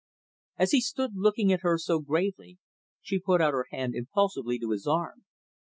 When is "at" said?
1.53-1.61